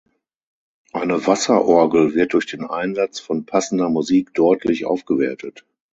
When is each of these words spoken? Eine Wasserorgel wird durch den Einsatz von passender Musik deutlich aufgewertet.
Eine 0.93 1.27
Wasserorgel 1.27 2.15
wird 2.15 2.33
durch 2.33 2.47
den 2.47 2.63
Einsatz 2.63 3.19
von 3.19 3.45
passender 3.45 3.87
Musik 3.89 4.33
deutlich 4.33 4.85
aufgewertet. 4.87 5.63